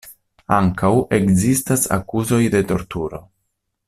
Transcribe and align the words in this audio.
Ankaŭ 0.59 0.89
ekzistas 1.17 1.85
akuzoj 1.99 2.43
de 2.57 2.63
torturo. 2.73 3.21